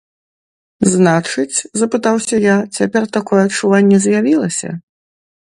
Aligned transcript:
Значыць, 0.93 1.57
запытаўся 1.81 2.35
я, 2.47 2.57
цяпер 2.79 3.03
такое 3.19 3.41
адчуванне 3.47 3.97
з'явілася? 4.09 4.69